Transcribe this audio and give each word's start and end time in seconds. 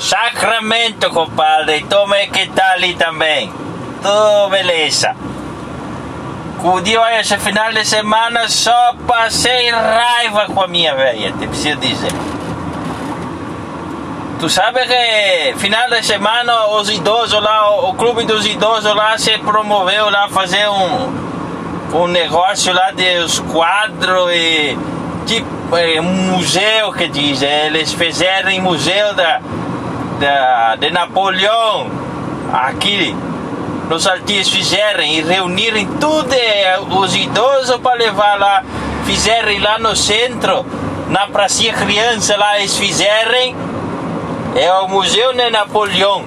Sacramento, 0.00 1.10
compadre. 1.10 1.84
Tome 1.84 2.26
que 2.28 2.48
tá 2.48 2.72
ali 2.72 2.94
também. 2.94 3.52
Tudo 4.02 4.48
beleza. 4.50 5.14
O 6.64 6.80
dia 6.80 7.20
esse 7.20 7.36
final 7.38 7.70
de 7.70 7.84
semana 7.84 8.48
só 8.48 8.94
passei 9.06 9.70
raiva 9.70 10.46
com 10.46 10.62
a 10.62 10.66
minha 10.66 10.94
velha, 10.94 11.32
te 11.32 11.46
preciso 11.46 11.78
dizer. 11.78 12.12
Tu 14.38 14.48
sabe 14.48 14.80
que 14.86 15.54
final 15.58 15.88
de 15.90 16.02
semana 16.02 16.66
os 16.68 16.88
idosos 16.88 17.42
lá, 17.42 17.70
o 17.88 17.94
clube 17.94 18.24
dos 18.24 18.46
idosos 18.46 18.94
lá 18.94 19.18
se 19.18 19.36
promoveu 19.38 20.08
lá 20.08 20.28
fazer 20.28 20.66
um 20.68 21.30
um 21.92 22.06
negócio 22.06 22.72
lá 22.72 22.92
dos 22.92 23.40
quadros 23.40 24.30
e 24.32 24.78
tipo 25.26 25.76
é, 25.76 26.00
um 26.00 26.32
museu 26.32 26.92
que 26.92 27.08
diz, 27.08 27.42
eles 27.42 27.92
fizeram 27.92 28.50
museu 28.62 29.12
da, 29.14 29.40
de 30.78 30.90
Napoleão 30.90 31.90
aqui 32.52 33.16
nos 33.88 34.06
artistas 34.06 34.48
fizeram 34.48 35.02
e 35.02 35.20
reuniram 35.20 35.84
tudo 35.98 36.34
os 37.00 37.16
idosos 37.16 37.76
para 37.78 37.94
levar 37.94 38.38
lá, 38.38 38.62
fizeram 39.04 39.60
lá 39.60 39.78
no 39.78 39.96
centro, 39.96 40.64
na 41.08 41.26
pracinha 41.26 41.72
criança 41.72 42.36
lá, 42.36 42.58
eles 42.58 42.76
fizeram, 42.76 43.56
é 44.54 44.72
o 44.82 44.88
Museu 44.88 45.32
de 45.32 45.50
Napoleão. 45.50 46.24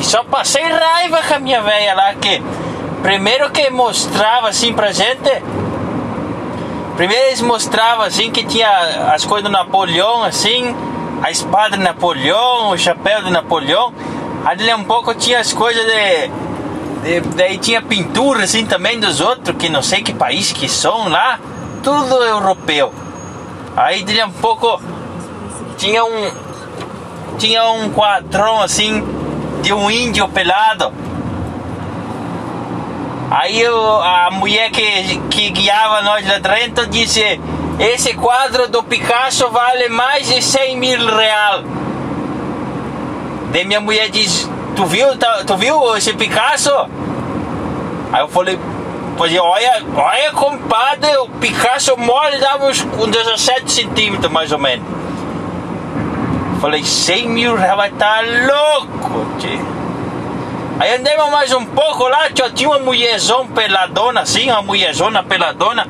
E 0.00 0.04
só 0.04 0.24
passei 0.24 0.64
raiva 0.64 1.20
com 1.22 1.34
a 1.34 1.38
minha 1.38 1.62
velha 1.62 1.94
lá, 1.94 2.14
que 2.14 2.42
primeiro 3.02 3.50
que 3.50 3.70
mostrava 3.70 4.48
assim 4.48 4.72
pra 4.72 4.90
gente, 4.90 5.42
primeiro 6.96 7.26
eles 7.26 7.40
mostravam 7.40 8.04
assim 8.04 8.32
que 8.32 8.44
tinha 8.44 8.68
as 9.14 9.24
coisas 9.24 9.48
do 9.48 9.52
Napoleão, 9.52 10.24
assim, 10.24 10.74
a 11.24 11.30
espada 11.30 11.78
de 11.78 11.82
Napoleão, 11.82 12.68
o 12.72 12.76
chapéu 12.76 13.22
de 13.22 13.30
Napoleão, 13.30 13.94
Ali 14.44 14.74
um 14.74 14.84
pouco 14.84 15.14
tinha 15.14 15.40
as 15.40 15.54
coisas 15.54 15.82
de, 15.86 16.28
de, 17.02 17.20
Daí 17.34 17.56
tinha 17.56 17.80
pintura 17.80 18.44
assim 18.44 18.66
também 18.66 19.00
dos 19.00 19.18
outros, 19.18 19.56
que 19.56 19.70
não 19.70 19.82
sei 19.82 20.02
que 20.02 20.12
país 20.12 20.52
que 20.52 20.68
são 20.68 21.08
lá. 21.08 21.40
Tudo 21.82 22.22
europeu. 22.22 22.92
Aí 23.74 24.04
dali 24.04 24.22
um 24.22 24.32
pouco 24.32 24.82
tinha 25.78 26.04
um. 26.04 26.30
Tinha 27.38 27.64
um 27.70 27.88
quadrão 27.90 28.60
assim 28.60 29.02
de 29.62 29.72
um 29.72 29.90
índio 29.90 30.28
pelado. 30.28 30.92
Aí 33.30 33.62
eu, 33.62 34.02
a 34.02 34.30
mulher 34.30 34.70
que, 34.70 35.18
que 35.30 35.50
guiava 35.50 36.02
nós 36.02 36.26
lá 36.28 36.38
dentro 36.38 36.86
disse: 36.86 37.40
Esse 37.78 38.14
quadro 38.14 38.68
do 38.68 38.82
Picasso 38.82 39.48
vale 39.50 39.88
mais 39.88 40.28
de 40.28 40.40
100 40.40 40.76
mil 40.76 41.06
reais. 41.06 41.64
Daí 43.52 43.64
minha 43.64 43.80
mulher 43.80 44.08
diz, 44.10 44.48
tu 44.76 44.86
viu, 44.86 45.06
tu 45.46 45.56
viu 45.56 45.96
esse 45.96 46.12
Picasso? 46.12 46.70
Aí 48.12 48.20
eu 48.20 48.28
falei, 48.28 48.58
falei 49.18 49.38
olha, 49.38 49.82
olha 49.96 50.32
compadre, 50.32 51.16
o 51.16 51.28
Picasso 51.40 51.96
mole 51.96 52.38
dava 52.38 52.66
uns 52.66 52.80
17 52.80 53.70
centímetros 53.70 54.32
mais 54.32 54.52
ou 54.52 54.58
menos. 54.58 54.86
Falei, 56.60 56.84
100 56.84 57.28
mil 57.28 57.56
reais 57.56 57.76
vai 57.76 57.88
estar 57.90 58.22
tá 58.22 58.22
louco, 58.22 59.26
tio. 59.38 59.74
Aí 60.78 60.96
andamos 60.96 61.30
mais 61.30 61.52
um 61.52 61.64
pouco 61.64 62.08
lá, 62.08 62.28
tinha 62.54 62.68
uma 62.68 62.78
mulherzona 62.78 63.48
peladona 63.54 64.20
assim, 64.22 64.50
uma 64.50 64.62
mulherzona 64.62 65.22
peladona. 65.22 65.86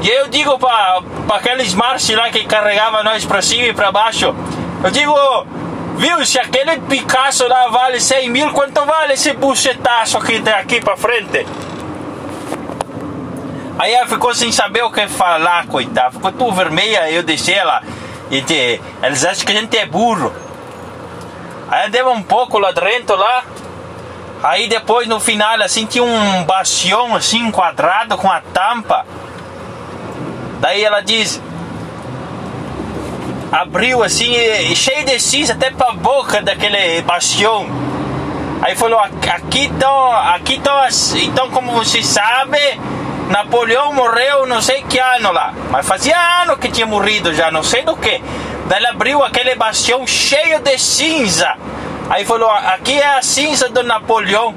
E 0.00 0.08
eu 0.08 0.28
digo 0.28 0.58
para 0.58 1.02
aqueles 1.34 1.74
marches 1.74 2.16
lá 2.16 2.30
que 2.30 2.44
carregava 2.44 3.02
nós 3.02 3.24
para 3.24 3.42
cima 3.42 3.66
e 3.66 3.72
para 3.74 3.92
baixo, 3.92 4.34
eu 4.82 4.90
digo, 4.90 5.14
Viu? 6.00 6.24
Se 6.24 6.38
aquele 6.38 6.80
Picasso 6.80 7.46
lá 7.46 7.68
vale 7.68 8.00
100 8.00 8.30
mil, 8.30 8.50
quanto 8.52 8.86
vale 8.86 9.12
esse 9.12 9.34
buchetaço 9.34 10.16
aqui 10.16 10.80
pra 10.80 10.96
frente? 10.96 11.46
Aí 13.78 13.92
ela 13.92 14.06
ficou 14.06 14.34
sem 14.34 14.50
saber 14.50 14.82
o 14.82 14.90
que 14.90 15.06
falar, 15.08 15.66
coitada. 15.66 16.12
Ficou 16.12 16.32
tudo 16.32 16.52
vermelha, 16.52 17.10
eu 17.10 17.22
deixei 17.22 17.54
ela. 17.54 17.82
E 18.30 18.40
te, 18.40 18.80
eles 19.02 19.24
acham 19.26 19.44
que 19.44 19.52
a 19.52 19.60
gente 19.60 19.76
é 19.76 19.84
burro. 19.84 20.32
Aí 21.68 21.86
andava 21.86 22.08
um 22.08 22.22
pouco 22.22 22.58
lá 22.58 22.72
dentro 22.72 23.16
lá. 23.16 23.44
Aí 24.42 24.70
depois 24.70 25.06
no 25.06 25.20
final 25.20 25.60
assim 25.60 25.84
tinha 25.84 26.02
um 26.02 26.44
bastião 26.44 27.14
assim 27.14 27.50
quadrado 27.50 28.16
com 28.16 28.30
a 28.30 28.40
tampa. 28.40 29.04
Daí 30.60 30.84
ela 30.84 31.00
diz, 31.00 31.40
abriu 33.50 34.02
assim, 34.02 34.34
cheio 34.74 35.06
de 35.06 35.18
cinza 35.18 35.54
até 35.54 35.70
pra 35.70 35.92
boca 35.92 36.42
daquele 36.42 37.00
bastião. 37.02 37.66
Aí 38.62 38.76
falou, 38.76 39.00
aqui 39.00 39.64
estão, 39.64 40.12
aqui 40.12 40.54
estão, 40.56 40.76
então 41.22 41.50
como 41.50 41.72
você 41.72 42.02
sabe, 42.02 42.58
Napoleão 43.30 43.94
morreu 43.94 44.46
não 44.46 44.60
sei 44.60 44.82
que 44.82 44.98
ano 44.98 45.32
lá, 45.32 45.54
mas 45.70 45.86
fazia 45.86 46.14
ano 46.42 46.58
que 46.58 46.68
tinha 46.68 46.86
morrido 46.86 47.32
já, 47.32 47.50
não 47.50 47.62
sei 47.62 47.82
do 47.82 47.96
que. 47.96 48.22
Daí 48.66 48.80
ele 48.80 48.86
abriu 48.88 49.24
aquele 49.24 49.54
bastião 49.54 50.06
cheio 50.06 50.60
de 50.60 50.76
cinza. 50.78 51.56
Aí 52.10 52.24
falou, 52.24 52.50
aqui 52.50 52.98
é 52.98 53.16
a 53.16 53.22
cinza 53.22 53.68
do 53.70 53.82
Napoleão. 53.82 54.54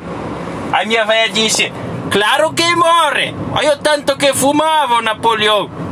Aí 0.73 0.85
minha 0.85 1.05
velha 1.05 1.31
disse, 1.31 1.71
claro 2.11 2.51
que 2.51 2.75
morre, 2.75 3.33
olha 3.55 3.73
o 3.73 3.77
tanto 3.77 4.17
que 4.17 4.33
fumava 4.33 4.95
o 4.95 5.01
Napoleão. 5.01 5.82